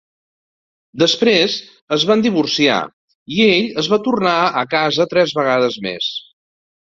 [1.01, 1.57] Després
[1.97, 2.77] es van divorciar
[3.35, 6.11] i ell es va tornar a casa tres vegades més.